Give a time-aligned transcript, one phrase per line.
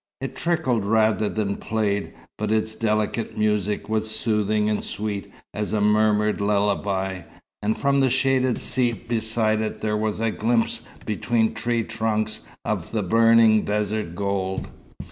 [0.19, 5.79] It trickled rather than played, but its delicate music was soothing and sweet as a
[5.79, 7.21] murmured lullaby;
[7.61, 12.89] and from the shaded seat beside it there was a glimpse between tree trunks of
[12.89, 14.69] the burning desert gold.